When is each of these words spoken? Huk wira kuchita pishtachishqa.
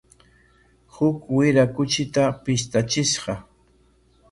Huk 0.93 1.19
wira 1.35 1.65
kuchita 1.75 2.23
pishtachishqa. 2.43 3.33